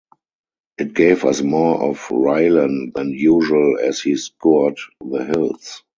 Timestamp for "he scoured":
3.99-4.79